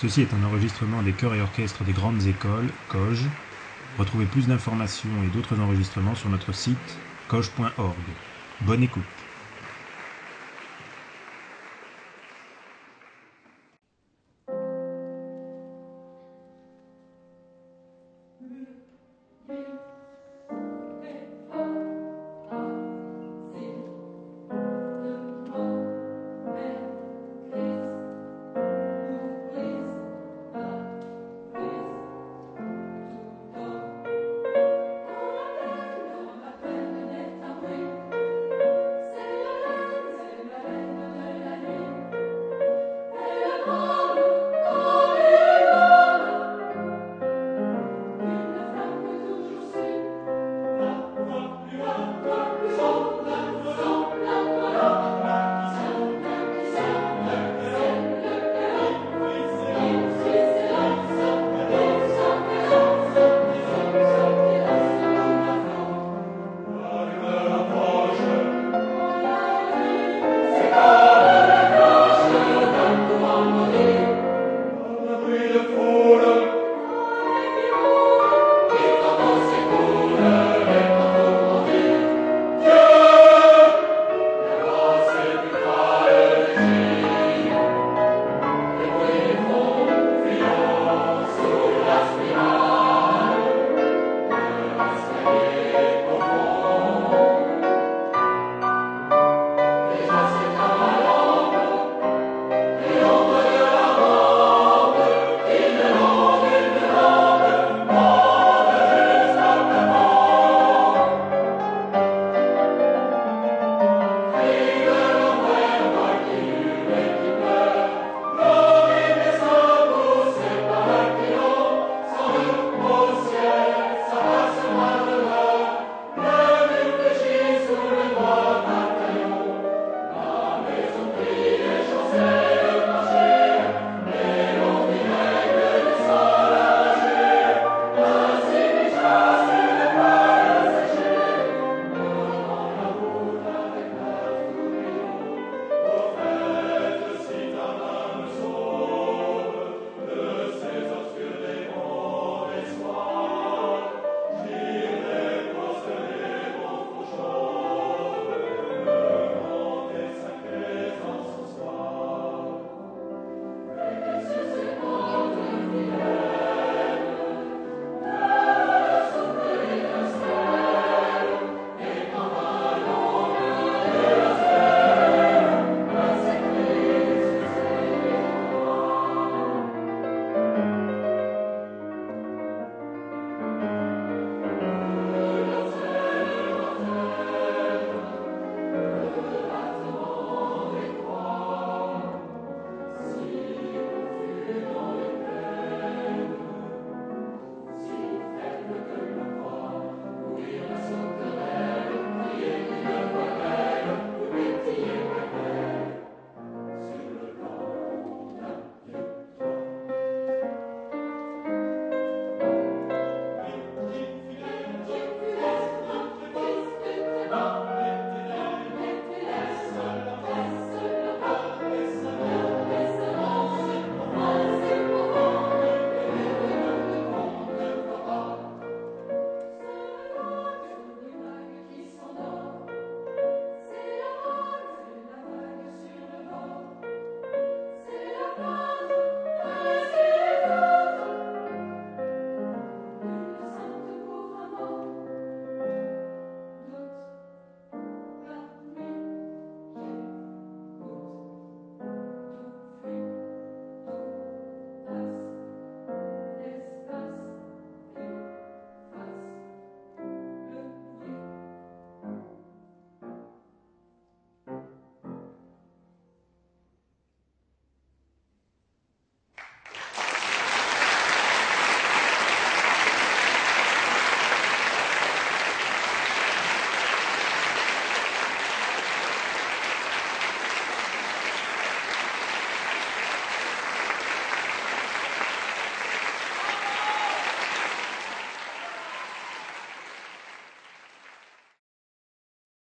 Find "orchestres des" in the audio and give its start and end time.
1.40-1.92